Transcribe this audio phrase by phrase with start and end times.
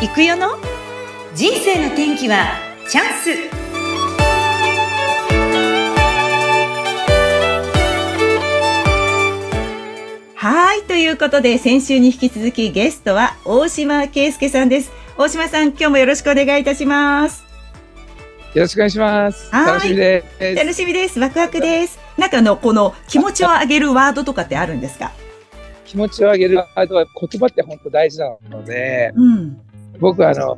[0.00, 0.50] 行くよの？
[1.34, 2.52] 人生の天気は
[2.88, 3.30] チャンス。
[10.36, 14.92] はいということで先週に引き続きゲストは大島圭介さんです。
[15.18, 17.44] 大島さん今日もよろしくお願いいたします。
[18.54, 19.50] よろしくお願いします。
[19.50, 20.54] 楽しみです。
[20.54, 21.18] 楽しみです。
[21.18, 21.98] ワクワクです。
[22.16, 25.10] なんかあのこの気持ちを上げるワードとかってあるんですか？
[25.84, 29.60] 気持ちを上げるワードは言葉って本当大事なので、うん、
[30.00, 30.56] 僕はあの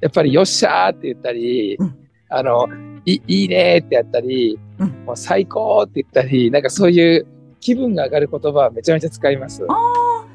[0.00, 1.96] やっぱりよっしゃーって言ったり、うん、
[2.28, 2.68] あの
[3.04, 7.26] いいいねってやったり、うん、もう最高って言ったりなんかそういう
[7.60, 9.62] 気分が上がる言葉はめちゃめちゃ使います。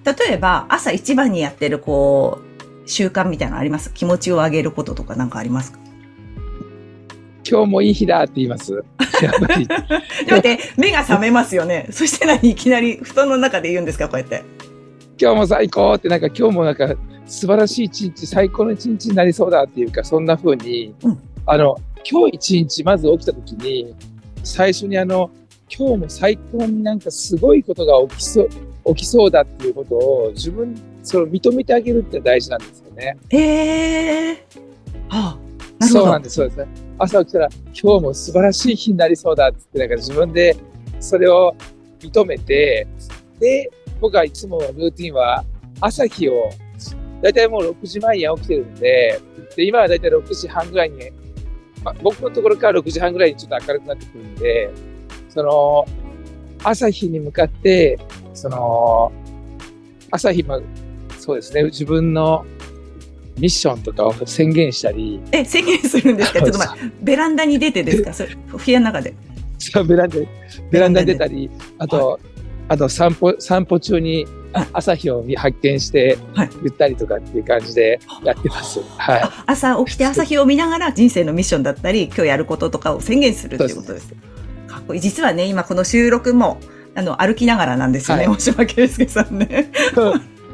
[0.05, 2.39] 例えば朝一番にやってるこ
[2.85, 3.93] う習慣みたいなのあります？
[3.93, 5.79] 気持ちを上げることとか何かありますか？
[7.49, 8.73] 今日もいい日だって言います。
[9.21, 9.67] やっぱり。
[9.67, 11.87] だって目が覚めますよね。
[11.91, 14.43] そして何いきなり布団の中で言うんですかこうやって。
[15.19, 16.95] 今日も最高ってなんか今日もなんか
[17.27, 21.75] 素晴らしい一日最高の一日になりそうだっていうかそんな風に、うん、あの
[22.09, 23.95] 今日一日まず起きた時に
[24.43, 25.29] 最初にあの
[25.69, 28.49] 今日も最高になんかすごいことが起きそう
[28.95, 33.17] 起きそうだっていうことを自分それを認めてあげるって大事なんですよね。
[33.29, 34.35] へえー。
[35.09, 35.37] は
[35.79, 36.67] あ、そうなんですそうですね。
[36.97, 40.55] 朝起きたら今日も素晴らしい日になりそうだってなんか自分で
[40.99, 41.55] それを
[41.99, 42.87] 認めて
[43.39, 43.69] で
[43.99, 45.43] 僕はいつもルーティンは
[45.81, 46.49] 朝日を
[47.21, 49.21] 大体もう6時前に起きてるんで
[49.55, 50.97] で今は大体6時半ぐらいに、
[51.83, 54.69] まあ、僕のところから6時半ぐらいにちょっと明るくなってくるんで
[55.29, 55.85] その
[56.63, 57.97] 朝日に向かって
[58.33, 59.11] その
[60.11, 60.61] 朝日も
[61.19, 62.45] そうですね自分の
[63.37, 65.21] ミッションとかを宣言したり。
[65.31, 66.39] え、宣言するんですか？
[66.41, 68.11] ちょっと待って、ベランダに出てですか？
[68.11, 69.13] それ、部屋の中で。
[69.59, 70.15] そう、ベランダ
[70.71, 72.21] ベランダに出たり、あと、はい、
[72.69, 74.27] あと散歩、散歩中に
[74.73, 78.81] 朝日を発見して言ったりとかっていう感じでやってます。
[78.97, 79.23] はい。
[79.45, 84.13] 朝起きて朝日を見ながら人生のミッションだったり、今日やることとかを宣言するっていうことです。
[84.67, 84.99] かっこいい。
[84.99, 86.59] 実はね、今この収録も、
[86.95, 89.71] あの、歩きながらなんですよね、はい、大島圭介さんね。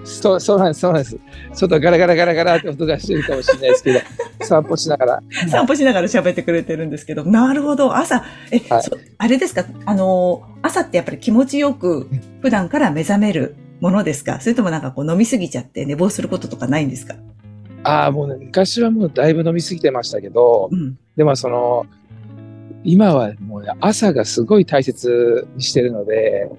[0.04, 1.18] そう、そうなんです、そうなんです。
[1.56, 4.00] ちょっとガラガラガラガラって音がしてるかもしれないですけど、
[4.46, 5.24] 散歩しながら。
[5.50, 7.96] 散歩しながら喋ってくれてるんですけど、なるほど。
[7.96, 8.84] 朝、え、はい、
[9.18, 9.66] あれですか？
[9.86, 12.08] あの、朝ってやっぱり気持ちよく、
[12.42, 14.40] 普段から目覚めるものですか？
[14.42, 17.16] それともなんかこう飲みすぎちゃって寝坊することとかないんですか？
[17.84, 21.86] ああ、もうね、昔はもうだいぶ飲みすぎてましたけど、うん、でもその、
[22.86, 26.50] 今はもう、ね、朝がすごい大切にしてるので、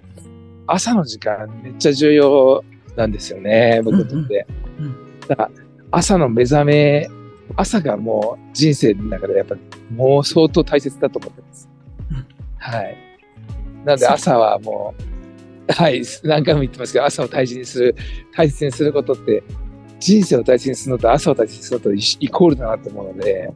[0.66, 2.64] 朝の時間めっちゃ重要
[2.96, 4.46] なんですよね、僕にとって。
[4.78, 5.50] うんうん、だから
[5.90, 7.08] 朝の目覚め、
[7.56, 9.56] 朝がもう人生の中でやっぱ
[9.94, 11.68] もう相当大切だと思ってます。
[12.10, 12.26] うん、
[12.58, 12.96] はい。
[13.84, 14.94] なので朝はも
[15.68, 17.96] う、はい、何回も言ってますけど、朝を大事にする、
[18.34, 19.42] 大切にすることって、
[20.00, 23.50] 人生を大切にするのと朝を大切にするのとイコールだなと思うので、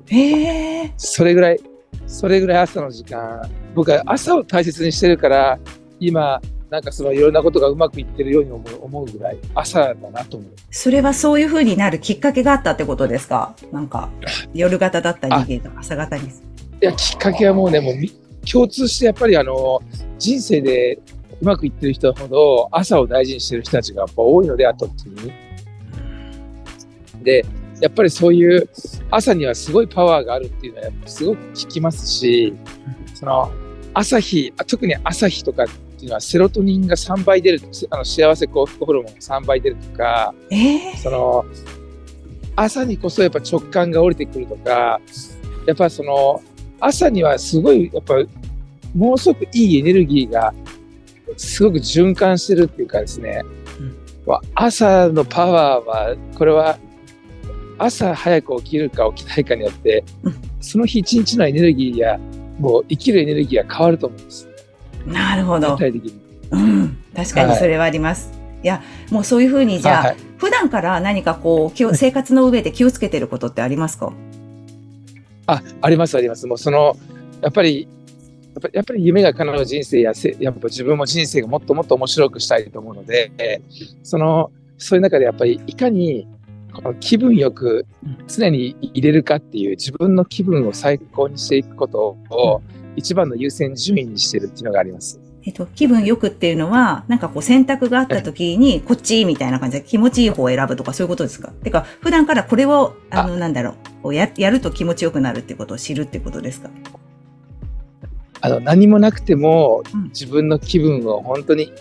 [0.96, 1.60] それぐらい、
[2.06, 3.42] それぐらい朝の時間、
[3.74, 5.58] 僕は朝を大切にしてるから、
[6.00, 6.40] 今、
[6.70, 10.50] なんかそのいろんなことがうまくいってるように思うぐらい朝だなと思う。
[10.70, 13.54] それはそういうふうになるきっかけがあったってことですか？
[13.72, 14.10] なんか
[14.54, 16.28] 夜型だった人間が朝型に。
[16.28, 16.30] い
[16.80, 17.94] や、きっかけはもうね、もう
[18.46, 19.80] 共通してやっぱりあの
[20.18, 20.98] 人生で
[21.40, 24.92] うまくいってる人ほど朝を大事にしてる人たちがやっぱ多いので、後に。
[27.24, 27.44] で、
[27.80, 28.68] やっぱりそういう
[29.10, 32.52] 朝にはすごいパワーがあるっていうのはやっぱすごく聞きますし、
[33.14, 33.50] その
[33.94, 35.64] 朝日、特に朝日とか
[35.98, 37.60] っていうのはセロトニンが3倍出る
[37.90, 41.44] あの幸せ幸福ホルモンが3倍出るとか、えー、その
[42.54, 45.00] 朝にこそやっぱ直感が降りてくるとか
[45.66, 46.40] やっぱその
[46.78, 48.14] 朝にはすごいやっぱ
[48.94, 50.54] ものすごくいいエネルギーが
[51.36, 53.42] すごく循環してるっていうかですね、
[53.80, 53.96] うん、
[54.54, 56.78] 朝のパワーはこれは
[57.76, 62.20] 朝早く起きるか起きないかによって、うん、その日一日のエネルギーや
[62.60, 64.48] もう生きるエネルギーが変わると思うんです。
[65.12, 65.76] なるほど。
[65.76, 66.20] 具体的に。
[66.50, 66.96] うん。
[67.14, 68.30] 確かにそれはあります。
[68.30, 74.12] はい、いや、もうそういうふうに、じゃあ、はい、普段から何かこう、気を、生活の上で気をつけてることってありますか？
[75.46, 76.46] あ、ありますあります。
[76.46, 76.96] もうその、
[77.40, 77.88] やっぱり、
[78.54, 83.62] やっぱやっぱり夢が叶う人生やせ、やっぱ自分も人生がもっともっと面白くしたいと思うので、
[84.02, 86.26] その、そういう中でやっぱりいかに
[86.72, 87.86] この気分よく
[88.26, 95.20] 常に入れるかっていう自分の気分を最高にしていくことを、うん一番の優先順位にしてるっていうのがあります。
[95.44, 101.52] えっと、気分よくっていうのは、なんかこう選択があった時に、こっちみたいな感じで気持ちいい方を選ぶとかそういうことですか？
[101.62, 106.70] てか、普段からこれを、あの、なんだろう、や、やると気持ちよくなるっていうことを知るってことですか？
[108.40, 111.72] あの、何もなくても、自分の気分を本当に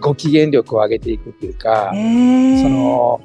[0.00, 3.20] ご機嫌力を上げていくっていうか、その、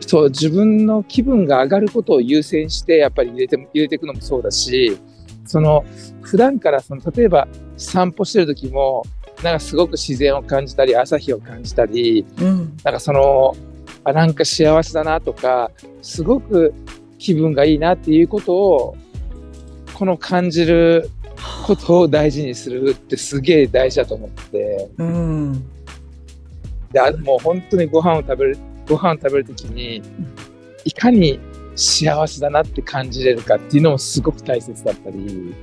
[0.00, 4.98] そう自分の気分が上がることを優先してやっぱり入れて入れていくのもそうだし
[5.44, 5.84] その
[6.22, 9.04] 普段からその例えば散歩してる時も
[9.42, 13.56] なんかすごく自然を感じたり朝日を感じたり、うん、なんかその
[14.04, 15.70] あなんか幸せだなとか
[16.02, 16.74] すごく
[17.18, 18.96] 気分がいいなっていうことを
[19.94, 21.10] この感じる
[21.66, 25.64] ことを大事にするってすげえ大事だと思って、うん、
[26.92, 28.58] でもう本当にご飯を食べる
[28.88, 30.02] ご飯を食べる時に
[30.84, 31.38] いかに
[31.80, 35.54] 幸せだなって感じれるかっていうのもすごく大切だったり、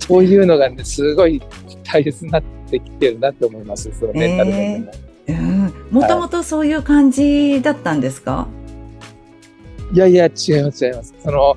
[0.00, 1.40] そういうのがねすごい
[1.84, 4.92] 大切になってきてるなって思いますそのメンタル面で
[5.32, 5.70] も。
[6.02, 8.48] もともとそういう感じだったんですか、
[9.92, 11.14] いやいや、違います、違います。
[11.22, 11.56] その、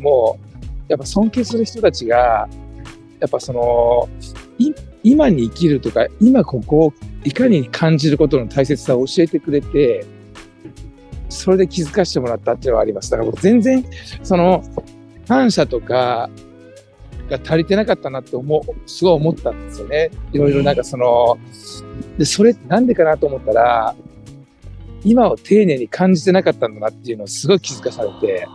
[0.00, 0.56] もう、
[0.88, 2.48] やっぱ尊敬する人たちが、
[3.20, 4.08] やっぱその、
[5.04, 6.92] 今に生きるとか、今ここを
[7.24, 10.04] いかに感じることの大切さを教えてくれて、
[11.28, 13.10] それで気づかせてもらったっていうのはあります。
[13.10, 13.84] だから僕全然、
[14.22, 14.62] その、
[15.26, 16.30] 感謝とか
[17.28, 20.10] が足りてなかったなって思う、すごい思ったんですよね。
[20.32, 21.38] いろいろなんかその、
[22.16, 23.94] で、それなんでかなと思ったら、
[25.04, 28.46] 今を丁寧に感じてなかったんだなっていうのをすごい気づかされて、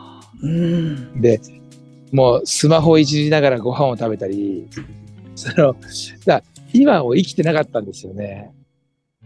[0.41, 1.39] うん、で、
[2.11, 4.67] もうスマホをいじりながらご飯を食べたり、
[5.35, 5.75] その、
[6.25, 6.43] だ
[6.73, 8.51] 今を生きてなかったんですよね。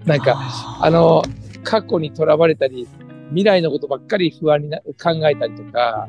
[0.06, 0.38] なんか、
[0.82, 1.24] あの、
[1.64, 2.88] 過去にとらわれたり、
[3.30, 6.08] 未来のことばっかり不安にな考えたりとか、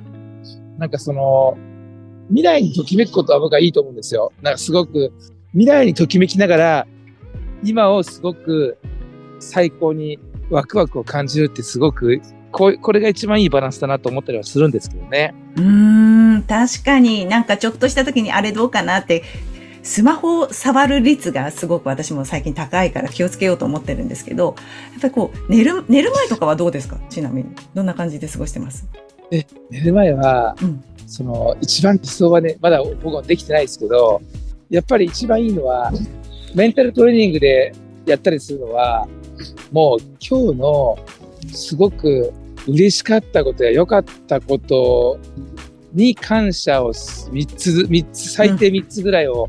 [0.78, 1.56] なんかその、
[2.28, 4.32] 未来にときめくことは僕はいいと思うんですよ。
[4.42, 5.12] なんかすごく、
[5.52, 6.86] 未来にときめきながら、
[7.64, 8.78] 今をすごく
[9.40, 10.18] 最高に
[10.50, 12.20] ワクワクを感じるってすごく
[12.50, 15.34] ここれが一番いいバランスだなと思ったりはするんですけどね。
[15.56, 19.22] うん、確かになんかちょっとした時にあれどうかなって、
[19.88, 24.54] スマホを触る率がすごく私も最近高いから気をつけようと思ってるんですけど、
[24.92, 26.98] やっぱりこう、寝る、寝る前とかはどうですか？
[27.08, 27.48] ちなみに。
[27.72, 28.86] どんな感じで過ごしてます？
[29.30, 34.20] え、寝る前は、うん、その、一番理想はね、まだ僕はできてないですけど、
[34.68, 35.90] やっぱり一番いいのは、
[36.54, 37.72] メンタルトレーニングで
[38.04, 39.08] やったりするのは、
[39.72, 40.98] もう今日の
[41.50, 42.30] すごく
[42.66, 45.18] 嬉しかったことや良かったこと
[45.94, 49.48] に感謝を3つ、3つ、最低3つぐらいを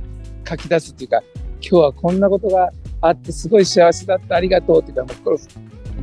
[0.50, 1.24] 書き出すっていうか、うん、
[1.56, 5.38] 今日はこんなことがあってすごい幸せだった、ありがとうっていうか、もう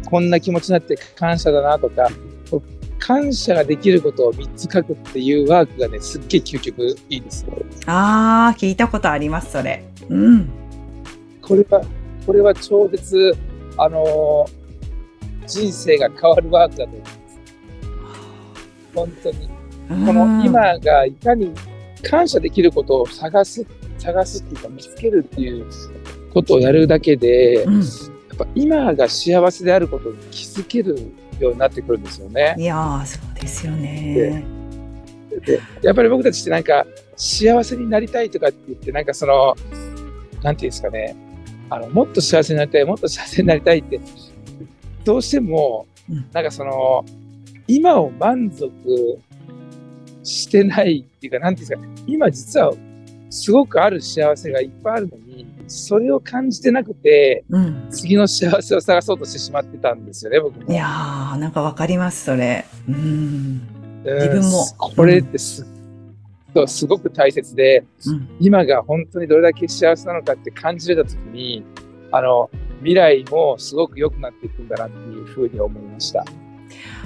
[0.09, 2.09] こんな気持ちになって感謝だなとか、
[2.99, 7.53] 感謝ができることを3つ書くっていうワークがね、すっげえ究極いいですよ。
[7.87, 9.85] ああ、聞いたことあります、それ。
[10.09, 10.49] うん。
[11.43, 11.85] これは、
[12.27, 13.37] これは超絶、
[13.77, 17.17] あのー、人生が変わるワークだと思います。
[18.95, 19.49] 本当に。
[20.07, 21.53] この今がいかに
[22.03, 23.65] 感謝できることを探す、
[23.99, 25.67] 探すっていうか見つけるっていう
[26.33, 32.55] ことをやるだけで、うん、やっぱ今が幸せであることに気づけるようになってくるんですよね。
[32.59, 34.45] いやそうですよね。
[35.45, 39.55] でやっぱり僕たちってなんか幸せになりたいとかって言ってなんかその
[40.43, 41.17] なんていうんですかね
[41.69, 44.01] あのもっと幸せになりたいもっと幸せになりたいって
[45.05, 45.87] どうしても、
[46.33, 47.05] なんかその
[47.69, 48.71] 今を満足
[50.25, 52.73] してないっていうかなんていうんですか今実は
[53.37, 60.73] すごくある幸せがいっぱいあるのにそれを感じてなくて、うん、次の幸せを探そうとしてしまってたんですよね僕も。
[60.73, 62.65] いやーなんかわかりますそれ。
[62.89, 63.61] うん
[64.05, 64.65] 自分も。
[64.79, 65.67] これってす
[66.67, 71.63] すごく大切で、うん、今が本当にどれだけ幸せなのかって感じれた時に、
[72.13, 76.25] あの、未来もすごく良くなっていくんだなっていうふうに思いました。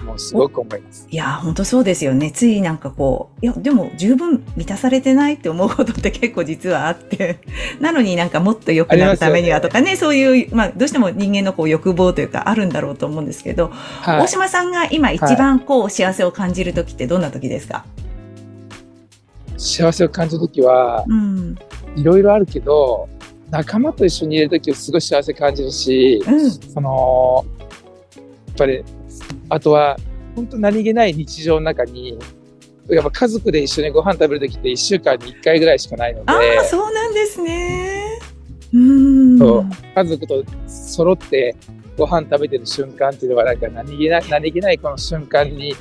[0.05, 1.07] もうすごく思います。
[1.11, 2.31] いや、本当そうですよね。
[2.31, 7.41] ついなんかこう、いや、でも十分満たされてないって思うことって結構実はあって、
[7.81, 9.97] なのになんかもっと良くなるためにはとかね、ね。
[9.97, 13.71] そういう、まあ、どうしても人間のこう欲望というかあるんだろうと思うんですけど、
[14.03, 18.11] はい、大島さんが今一番こう幸せを感じる時ってどんな時ですか、はい
[19.61, 21.05] 幸せを感じる時は、
[21.95, 23.09] いろいろあるけど、
[23.51, 27.45] 仲間と一緒にいる時はすごい幸せ感じるし、うん、その、
[28.17, 28.83] やっぱり、
[29.49, 29.97] あとは、
[30.35, 32.19] 本当何気ない日常の中に、
[32.89, 36.33] やっぱ家族で一緒にご飯食べる時って1週間に1回ぐらいしかないので。
[36.33, 38.21] ああ、そうなんですね。
[38.73, 41.57] うんそう家族と揃って
[41.97, 45.75] ご飯食べてる瞬間っていうのはなんか何気ない何気ないこの瞬間に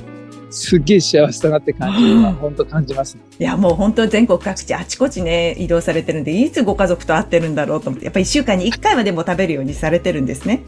[0.50, 10.64] すっげえ幸せだなって感じは本当感じます、ね、いやもう本当全国各地あちこちね移動されてるんでいつご家族と会ってるんだろうと思ってやっぱり1週間に1回はでも食べるようにされてるんですね。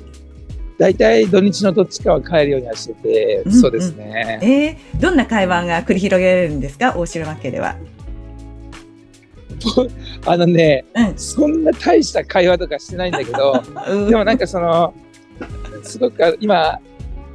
[0.82, 4.40] 大体土日のどっちかは帰るようにはしてて、うんうん、そうですね。
[4.42, 6.94] えー、どんな会話が繰り広げられるんですか？
[6.96, 7.76] 大城家では。
[10.26, 14.92] あのね、うん、そんな大した会話とかしてないんだけど、 うん、でもなんかその
[15.84, 16.80] すごく今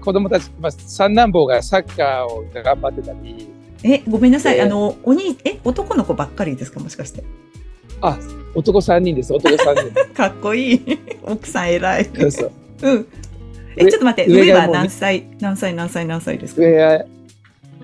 [0.01, 3.47] 子供たち、まあ、三男坊がサッカーを頑張ってたり。
[3.83, 4.59] え、ごめんなさい。
[4.59, 6.81] あの、おに、え、男の子ばっかりですか？
[6.81, 7.23] もしかして。
[8.01, 8.17] あ、
[8.55, 9.31] 男三人です。
[9.33, 9.91] 男三人。
[10.13, 10.99] かっこいい。
[11.23, 12.09] 奥さん偉い。
[12.13, 12.51] そうそう。
[12.81, 13.07] うん。
[13.77, 16.61] え、ちょっと待って、上は何歳、何歳、何歳、何歳ですか？
[16.61, 17.05] 上は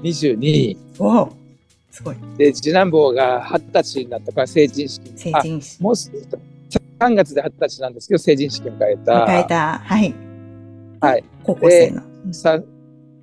[0.01, 0.77] 22。
[0.99, 1.29] お
[1.91, 2.15] すごい。
[2.37, 5.11] で、次男坊が二十歳になったから成人式。
[5.15, 5.81] 成人式。
[5.81, 9.25] もう3月で二十歳なんですけど、成人式を迎えた。
[9.25, 9.77] 迎えた。
[9.79, 10.13] はい。
[10.99, 11.23] はい。
[11.43, 12.01] 高校生の。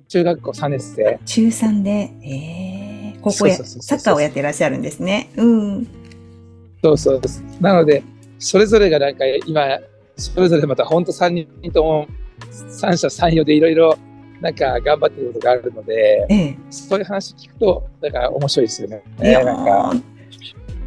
[0.07, 1.19] 中学校3年生。
[1.25, 5.29] 中3で、ええー、高校や、サッカーをやってらっしゃるんですね。
[5.37, 5.87] うん。
[6.83, 7.43] そうそうです。
[7.59, 8.03] なので、
[8.39, 9.79] それぞれがなんか今、
[10.17, 12.07] それぞれまた本当3人とも
[12.51, 13.97] 三者三様でいろいろ
[14.41, 19.03] なんか頑張ってることがあるので、ええ、そういう話聞くと、だから面白いですよね。
[19.21, 19.93] いやなんか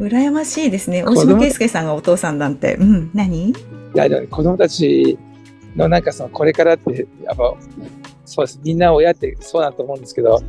[0.00, 1.04] 羨ましいですね。
[1.04, 2.74] 大島圭介さんがお父さんなんて。
[2.74, 3.50] うん、何？
[3.50, 3.54] い
[3.94, 5.16] や、でも子供たち
[5.76, 7.54] のなんかその、これからって、やっぱ、
[8.24, 8.60] そうです。
[8.64, 10.42] みんな親ってそうだと思うんですけど、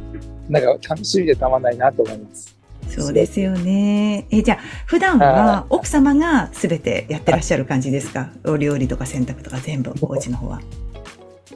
[0.50, 2.58] なんか楽しみでたまんないなと思います。
[2.90, 4.26] そうですよね。
[4.32, 4.58] え、じゃあ、
[4.88, 8.32] 普段は奥様がすべてやってらっしゃる感じですか？
[8.46, 10.60] お料理とか洗濯とか全部、お家の方は。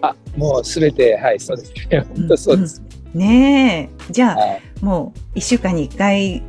[0.01, 1.99] あ、もうすべて、はい、そうですね。
[2.15, 2.81] 本当そうです。
[3.13, 4.11] うん、ねえ。
[4.13, 6.41] じゃあ、はい、もう一週間に一回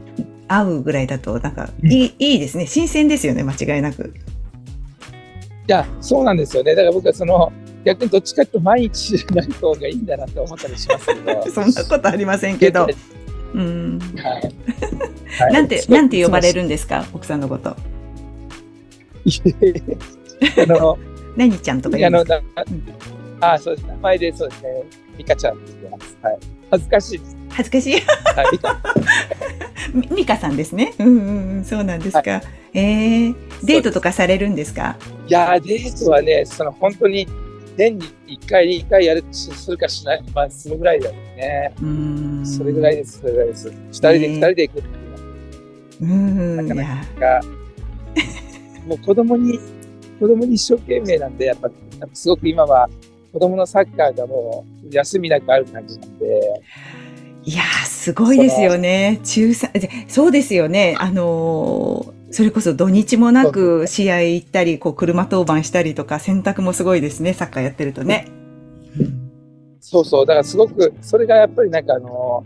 [0.49, 2.67] 会うぐらいだと、なんか、いい、いいですね。
[2.67, 4.13] 新鮮ですよね、間違いなく。
[5.69, 6.75] いや、そうなんですよね。
[6.75, 7.53] だから僕はその、
[7.85, 11.47] 逆にどっちかというと毎日なる方がいいんだなって思ったりしますけど。
[11.51, 12.87] そんなことありませんけど。
[13.55, 13.99] うん。
[14.17, 15.53] はい。
[15.53, 17.71] なんて、なんて呼ばれるんですか、奥さんのこと。
[17.71, 17.77] あ
[20.67, 20.99] の、
[21.37, 22.43] 何ちゃんとか言うんですか？
[23.41, 23.87] あ、そうです。
[23.87, 24.69] 名前でそうですね。
[25.17, 26.17] ミカちゃんって言います。
[26.23, 26.39] はい。
[26.71, 27.37] 恥ずかしいです。
[27.51, 27.93] 恥ずかしい。
[27.93, 28.01] は
[29.93, 30.15] い。
[30.15, 30.93] ミカさんですね。
[30.99, 32.31] うんうんうん、そうなんですか。
[32.31, 32.43] はい、
[32.75, 34.97] ええー、デートとかされるんですか？
[35.27, 37.27] いやデートはね、その本当に
[37.77, 41.73] 年に1回、2回やるするかしない、まあ、するぐらいだよね。
[41.83, 42.43] うん。
[42.47, 43.71] それぐらいです、それぐらいです。
[43.71, 45.19] 二人で、二、人で行くっていうのは。
[46.01, 46.57] うん。
[46.57, 47.47] なかなか。
[48.87, 49.59] もう子供に、
[50.19, 51.71] 子供に一生懸命なんで、やっぱ、
[52.13, 52.89] すごく今は
[53.33, 56.63] 子供のサッカーがもう休みなくある感じなんで。
[57.43, 59.21] いやすごいですよね。
[59.25, 60.97] 中3、そうですよね。
[60.99, 67.33] あのー、それこそ土日もなく試合行ったり、こう車当番したりとか、洗濯もすごいですね。
[67.33, 68.27] サッカーやってるとね。
[69.81, 70.27] そうそう。
[70.27, 72.45] だからすごく、それがやっぱりなんかあの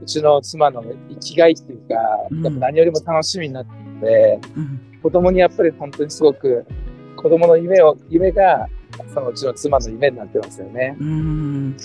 [0.00, 1.94] ー、うちの妻の生きがいっていうか、
[2.30, 3.66] うん、やっぱ何よりも楽しみになっ
[4.00, 6.64] て、うん、子供にやっぱり本当にすごく、
[7.16, 8.68] 子供の夢を、夢が
[9.12, 10.96] そのうちの妻の夢になってますよね。
[11.00, 11.76] うん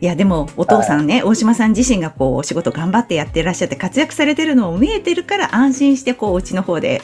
[0.00, 7.00] いや、でも、お父さんね、はい、大島さん自身がこう、お仕事頑張ってやってらっしゃって活躍されてるのを見えてるから安心して、こう、うちの方で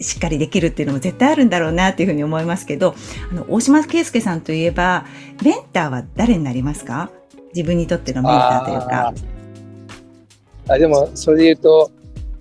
[0.00, 2.96] しっかりできるっていうのも絶対あるんだろうなっていうふうに思いますけど、
[3.30, 5.06] あの、大島圭介さんといえば、
[5.44, 7.10] メンターは誰になりますか？
[7.54, 9.14] 自分にとってのメンターというか。
[10.68, 11.92] あでも、それで言うと、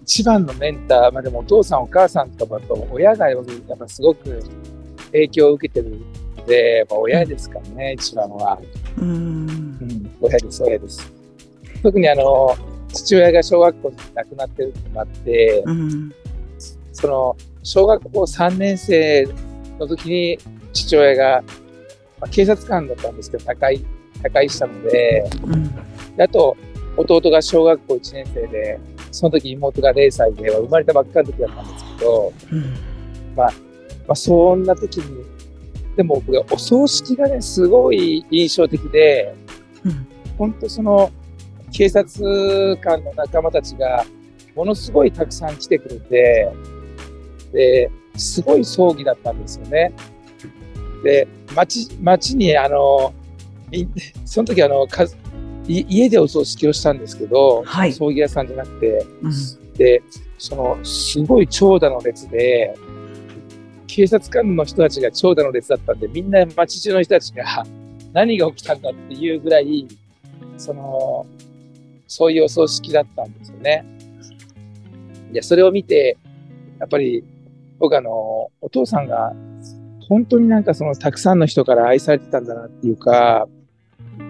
[0.03, 3.43] 一番のメンター、まあでもお父さんお母さんとかと親がやっ
[3.77, 4.41] ぱすごく
[5.12, 6.01] 影響を受けてる
[6.45, 8.60] で、やっぱ親ですからね、一番は。
[8.98, 9.12] うん、う
[9.86, 11.12] ん、親です、親です。
[11.83, 12.55] 特にあの、
[12.93, 16.13] 父親が小学校で亡くなってるってのがあって、うん、
[16.93, 19.27] その、小学校3年生
[19.79, 20.38] の時に
[20.74, 21.43] 父親が、
[22.19, 23.79] まあ、警察官だったんですけど、他界、
[24.21, 25.63] 他界したので、うん、
[26.15, 26.55] であと、
[26.98, 28.79] 弟が小学校1年生で、
[29.12, 32.62] その時妹が0歳で、生まれたばっかりの時だったんですけど、うん、
[33.36, 33.53] まあ、ま
[34.10, 35.25] あ、そんな時に
[35.95, 39.36] でも僕お葬式がね、すごい印象的で、
[39.83, 40.07] うん、
[40.38, 41.12] 本当その
[41.71, 44.05] 警察官の仲間たちが
[44.55, 46.51] ものすごいたくさん来てくれて、
[47.53, 49.93] で、すごい葬儀だったんですよね。
[51.03, 53.13] で、町、町にあの、
[54.25, 55.05] その時あの、か
[55.67, 60.03] 家でお葬式をしたんですけど、はい、葬儀屋さんじゃなくて、うん、で、
[60.38, 62.75] その、すごい長蛇の列で、
[63.93, 67.65] 警察官の人たちが長蛇の列だったんで、みんな街中の人たちが
[68.13, 69.86] 何が起きたんだっていうぐらい、
[70.57, 71.25] その、
[72.07, 73.83] そういうお葬式だったんですよね。
[75.33, 76.17] いや、それを見て、
[76.79, 77.21] やっぱり
[77.79, 79.33] 僕あの、お父さんが
[80.07, 83.48] 本当になんかそのたくさんの人から愛されてたんだなっていうか、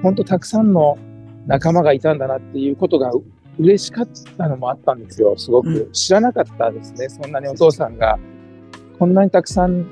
[0.02, 0.98] 本当たくさんの
[1.46, 3.12] 仲間がいたんだなっていうことが
[3.60, 5.36] 嬉しかったのもあったんですよ。
[5.38, 5.88] すごく。
[5.94, 7.10] 知らなかったですね。
[7.10, 8.18] そんなにお父さんが
[9.02, 9.88] こんなにたくさん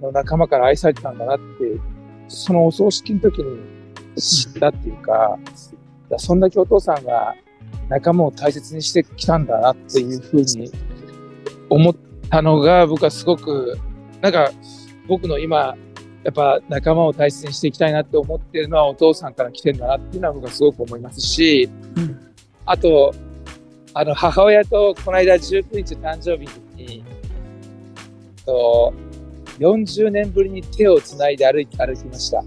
[0.00, 1.78] の仲間から愛されてたんだなって、
[2.26, 3.60] そのお葬式の時に
[4.18, 5.38] 知ったっていうか、
[6.16, 7.34] そんだけお父さんが
[7.90, 10.72] 仲間を大切にしてきたんだなっていうふうに
[11.68, 11.94] 思っ
[12.30, 13.78] たのが、僕はすごく、
[14.22, 14.50] なんか
[15.06, 15.76] 僕の今、
[16.24, 22.18] やっぱ仲間を大切にしていきたいなって思ってるのはお父さんから来てるんだなっていうのは僕はすごく思いますし、うん、
[22.64, 23.12] あと、
[23.92, 27.04] あの、母親とこの間19日誕生日に、
[28.44, 28.92] と
[29.58, 32.42] 40年ぶりに手をつないで歩いて歩きました。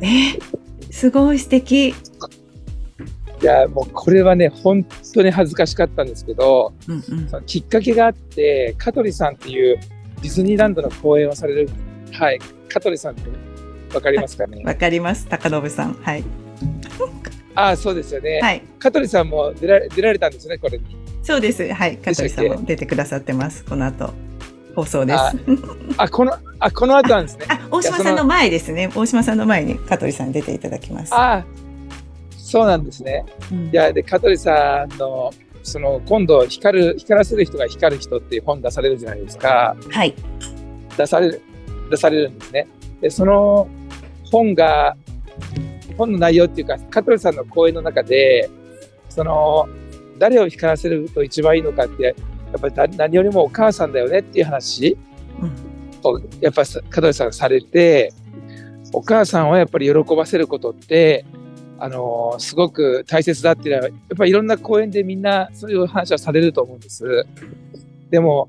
[0.00, 0.38] え
[0.90, 1.88] すごい素敵。
[1.90, 1.94] い
[3.44, 9.78] や、もうこれはね、本当に恥ずかしかったんですけど、うんうん、そのきっかけがあって、香取さんっていう
[10.22, 11.68] ディズニーランドの公演をされる、
[12.12, 13.30] はい、香取さんって
[13.94, 14.62] わかりますかね？
[14.64, 15.94] わかります、高信さん。
[15.94, 16.24] はい。
[17.54, 18.40] あ あ、そうですよね。
[18.40, 18.62] はい。
[18.78, 20.84] 香取さんも出ら出られたんですね、これに。
[21.22, 21.72] そうです。
[21.72, 21.96] はい。
[21.98, 24.12] 香取さんも出てくださってます、この後。
[24.78, 25.18] 放送です。
[25.96, 27.46] あ、この、あ、この後なんですね。
[27.48, 28.88] あ、大島さんの前ですね。
[28.94, 31.12] 大島さんの前に香取さん出ていただきます。
[31.14, 31.44] あ、
[32.36, 33.24] そうなんですね。
[33.50, 35.32] うん、いや、で、香取さんの、
[35.64, 39.76] その、今度、光る、光らせる人が光る人っていう本出されるじゃないですか。
[39.90, 40.14] はい。
[40.96, 41.42] 出される、
[41.90, 42.68] 出されるんですね。
[43.00, 43.68] で、その
[44.30, 44.96] 本が、
[45.96, 48.48] 本の内容っていうか、香取さんの講演の中で、
[49.08, 49.68] その、
[50.20, 52.14] 誰を光らせると一番いいのかって、
[52.52, 54.96] やっぱり何よりもお母さんだよねっていう話
[56.02, 58.12] を、やっぱ香取さんされて、
[58.92, 61.24] お母さんをやっぱり喜ばせることって、
[61.78, 67.24] あのー、すごく大切だっていうのは、やっぱりいろんな講演でみんなそういう話はされると思うんです。
[68.10, 68.48] でも、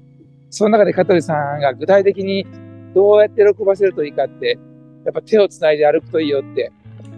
[0.50, 2.48] その中で香取さんが具体的に
[2.96, 4.58] どうやって喜ばせるといいかって、
[5.06, 6.72] やっぱ手をつないで歩くといいよって、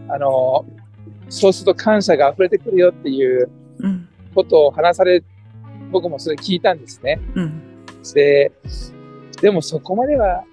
[0.09, 3.49] あのー、そうすると感謝が溢れてくるよっていう
[4.35, 5.23] ことを話され
[5.91, 7.19] 僕もそれ聞いたんですね。
[7.35, 7.61] うん、
[8.13, 8.51] で、
[9.41, 10.43] でもそこまでは、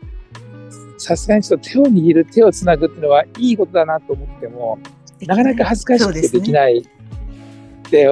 [0.98, 4.78] さすがにちょっと手を握る、手をつなぐっていうのはいいことだなと思っても、
[5.26, 6.78] なかなか恥ずかしくてできない。
[6.78, 8.08] って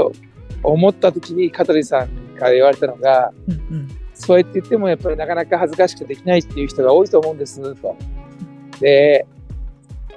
[0.62, 7.96] 思った時に香取さんから言われたのが、うんうん、そうやって言ってもやっぱりなかなか恥ずかしくてできないっていう人が多いと思うんですと。
[8.80, 9.26] で、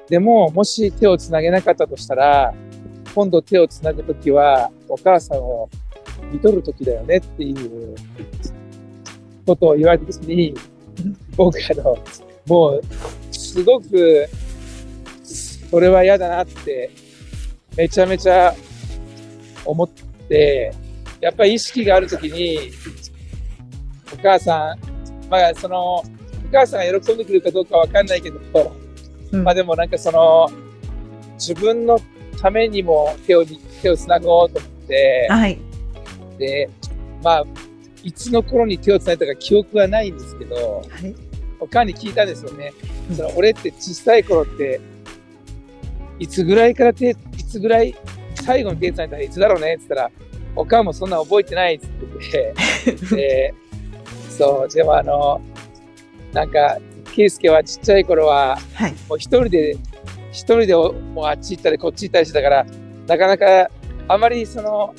[0.08, 2.54] でももし手をつなげなかったとしたら、
[3.14, 5.70] 今度手をつなぐときはお母さんを
[6.32, 7.96] 見とる時だよねっていう
[9.46, 10.54] ことを言われた時に、
[11.36, 11.98] 僕あの、
[12.48, 12.82] もう、
[13.32, 14.28] すごく、
[15.24, 16.90] それは嫌だなって、
[17.76, 18.54] めちゃめちゃ
[19.66, 19.90] 思っ
[20.28, 20.74] て、
[21.22, 22.72] やっぱり意識がある時に、
[24.14, 26.04] お母さん、まあその、お
[26.52, 28.40] 母さんが喜んでくるかどうかわかんないけど、
[29.32, 30.50] うん、まあでもなんかその、
[31.36, 32.00] 自分の
[32.42, 33.46] ためにも手を、
[33.82, 35.69] 手を繋ごうと思って、はい。
[36.40, 36.70] で、
[37.22, 37.46] まあ、
[38.04, 41.16] いつの頃に手をつないだか記憶はないんですけど、はい、
[41.60, 42.74] おかんに聞いたんですよね。
[43.10, 44.80] うん、その俺って小さい頃って、
[46.18, 47.96] いつぐらいから手、いつぐらい
[48.36, 49.76] 最後に手つないだらいつだろうね？
[49.76, 50.12] って言ったら、
[50.56, 51.76] おかんもそんな覚えてない。
[51.76, 53.54] って言ってて、 で、
[54.30, 55.42] そう、でもあの、
[56.34, 56.78] なんか、
[57.16, 59.76] 圭介はちっちゃい頃は、はい、もう一人で、
[60.32, 62.66] 一人でもうあっち行ったりこっち行ったりしてたから、
[63.08, 63.70] なかなか
[64.08, 64.94] あまりその、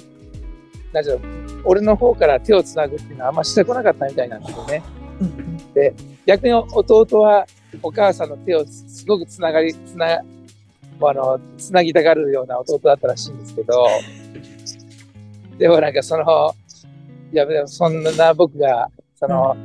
[0.93, 1.21] なんう
[1.65, 4.83] 俺の方から手をつなぐっていうのはあんましてこなかったみたいなんですよね。
[5.75, 5.95] で、
[6.27, 7.47] 逆に弟は
[7.83, 10.21] お母さんの手をすごくつながり、つな、
[11.03, 13.87] あの、つなぎたがるような弟だったらしいんですけど、
[15.59, 16.55] でもなんかその、
[17.33, 19.57] いや、でもそんな僕が、その、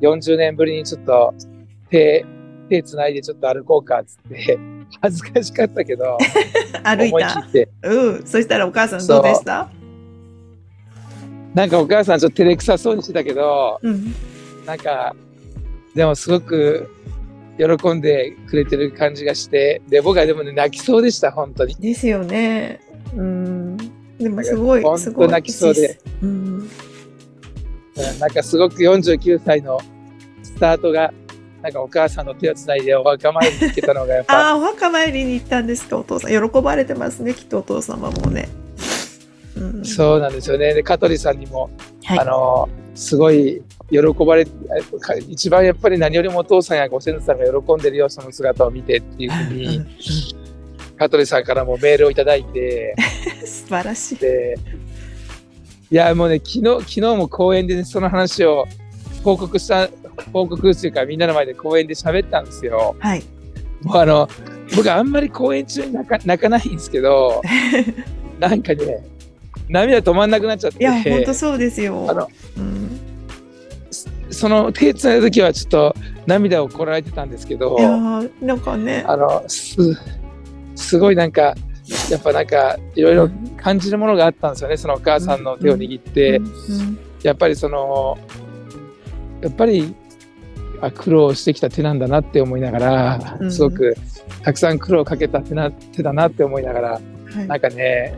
[0.00, 1.34] 40年ぶりにちょっと
[1.90, 2.24] 手、
[2.68, 4.58] 手つないでちょっと歩こうかっつって、
[5.02, 6.18] 恥ずかしかったけど、
[6.82, 7.46] 歩いた。
[7.82, 8.26] うん。
[8.26, 9.68] そしたらお母さんどうでした？
[11.56, 14.14] なんかお母さんちょっと照れくさそうにしてたけど、うん、
[14.66, 15.16] なんか、
[15.94, 16.90] でもすごく
[17.56, 21.74] 喜んでくれてる感じがして、で、僕はでもね、泣きそうでした、本当に。
[21.76, 22.78] ですよね。
[23.16, 23.76] うん。
[24.18, 25.98] でもすごい、本当泣きそうで。
[26.22, 26.68] うん。
[28.20, 29.80] なんかすごく49歳の
[30.42, 31.14] スタートが、
[31.62, 34.48] なんかお母さんの手をつないでお墓参りに行けたのがやっぱ。
[34.48, 36.30] ああ、お墓参りに行ったんですか、お父さん。
[36.30, 38.50] 喜ばれてますね、きっとお父様もね。
[39.84, 40.74] そうなんですよね。
[40.74, 41.70] で、香取さんにも、
[42.04, 44.46] はい、あの、すごい喜ばれ、
[45.28, 49.86] 一番やっぱり何よりもお父さんやご先祖さんが喜んでるよ、その姿を見てっていうふうに、
[50.98, 52.94] 香取さんからもメールをいただいて、
[53.44, 54.16] 素晴らしい。
[54.16, 54.58] で、
[55.90, 58.66] いや、もうね、昨日、昨日も公演で、ね、その話を
[59.22, 59.88] 報告した、
[60.32, 62.96] 報告っていうか、みんなの前で公演で喋ったんですよ。
[62.98, 63.22] はい。
[63.82, 64.28] もうあの、
[64.74, 67.42] 僕あんまり公演中に泣か泣かないんですけど、
[68.40, 69.04] なんかね、
[69.68, 70.78] 涙止まんなくなっちゃって。
[70.78, 72.06] いや、本当そうですよ。
[72.08, 73.00] あの、うん、
[74.30, 75.94] その手つないだ時はちょっと
[76.26, 77.90] 涙をこらえてたんですけど、いや
[78.40, 79.76] なんかね、あのす
[80.74, 81.54] すごいなんか、
[82.10, 86.40] やっぱなんかいろいろ感じるものがあったんですよね、そのお母さんの手を握って、
[87.22, 88.18] やっぱりその、
[89.40, 89.94] やっぱり
[90.80, 93.96] あ苦労してきた手なんだなって思いながら、すごく
[94.42, 97.00] たくさん苦労かけた手な手だなって思いながら、
[97.34, 98.14] はい、なんかね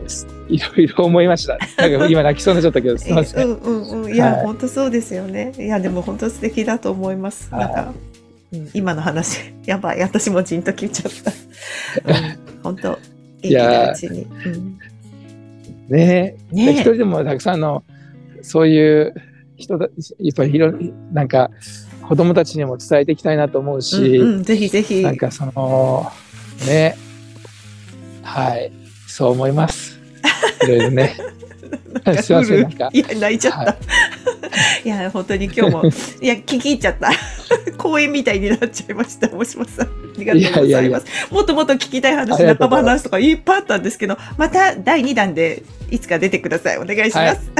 [0.47, 1.57] いろいろ思いました。
[1.77, 3.47] なんか今泣きそうになっちゃったけどすみません。
[3.47, 4.13] うんうんうん。
[4.13, 5.53] いや、はい、本当そうですよね。
[5.57, 7.51] いやでも本当素敵だと思います。
[7.51, 7.93] なんか、
[8.53, 10.01] うん、今の話やばい。
[10.01, 11.31] 私もじんと聞いちゃった。
[12.11, 12.99] うん、本当
[13.41, 14.23] いやうちに。
[14.23, 14.79] うん。
[15.89, 17.83] ねね一人でもたくさんの
[18.41, 19.13] そういう
[19.57, 19.87] 人だ
[20.19, 20.71] やっぱりいろ
[21.11, 21.49] なんか
[22.07, 25.01] 子供たちにも伝えていきたいなと思うし、うんうん、ぜひぜひ。
[25.01, 26.11] なんかその
[26.67, 26.95] ね
[28.21, 28.71] はい
[29.19, 29.99] そう思います。
[30.63, 31.13] いろいろね。
[32.23, 33.77] すいませんなんか いや泣いちゃった、は
[34.85, 35.83] い、いや本当に今日も。
[36.21, 37.11] いや聞き入っちゃった。
[37.77, 39.87] 公演みたいになっちゃいました大島さん。
[39.87, 41.05] ありがとうございます。
[41.07, 46.77] いやいやもっともっと聞きたい話仲間話とかいっぱいあったんですけどまた第2弾でいつか出てください。
[46.77, 47.51] お願いします、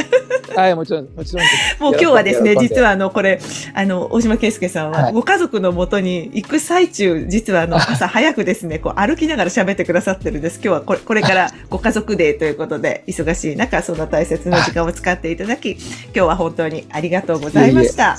[0.49, 1.45] はい、はい、もちろんもちろん
[1.79, 3.39] もう今日はですね実はあのこれ
[3.73, 10.55] あの大島圭介さんはご家族のもとに行く最中実はあの朝早くですねこう歩きながら喋ってくださってるんです。
[10.55, 15.79] 今日はこれ これからご家族デーということで忙しい中そんな大切な時間を使っていただき今
[16.13, 18.17] 日は本当にありがとうございました。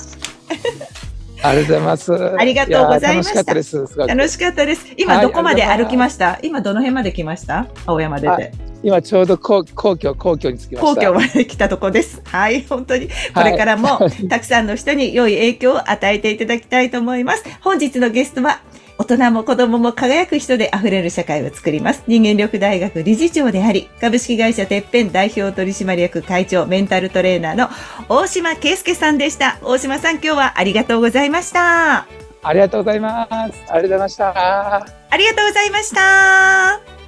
[0.49, 0.59] いえい
[0.97, 1.00] え
[1.43, 2.13] ありがとうございます。
[2.13, 3.33] ありがとうございました。
[3.33, 3.97] 楽しかったです。
[3.97, 4.85] 楽しかったです。
[4.97, 7.67] 今どこまで歩きました、はい、今どの辺まで来ました？
[7.85, 8.51] 青山出て。
[8.83, 10.95] 今ちょうど皇皇居、皇居に着きました。
[10.95, 12.21] 皇居まで来たとこです。
[12.25, 13.09] はい、本当に。
[13.33, 17.43] これからも、たくさんの人に良い影響を与えていただきたいと思います。
[17.61, 18.61] 本日のゲストは、
[18.97, 22.03] 大人も子供も輝く人で溢れる社会を作ります。
[22.07, 27.69] 人間力大学理事長であり、株式会社てっぺん代表取締役会長、メンタルトレーナーの
[28.09, 29.57] 大島圭介さんでした。
[29.63, 32.05] 大島さん、今日はありがとうございました。
[32.43, 33.31] ありがとうございます。
[33.31, 34.75] ありがとうございました。
[35.09, 37.00] ありがとうございました。